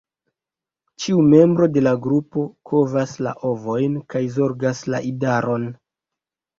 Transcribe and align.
Ĉiu 1.03 1.19
membro 1.33 1.67
de 1.75 1.83
la 1.89 1.93
grupo 2.07 2.47
kovas 2.71 3.15
la 3.29 3.37
ovojn 3.53 4.03
kaj 4.15 4.27
zorgas 4.41 4.87
la 4.93 5.07
idaron. 5.15 5.75